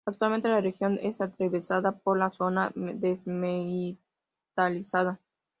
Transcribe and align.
Actualmente, 0.03 0.49
la 0.49 0.61
región 0.61 0.97
es 0.99 1.21
atravesada 1.21 1.91
por 1.91 2.17
la 2.17 2.31
Zona 2.31 2.71
Desmilitarizada. 2.73 5.19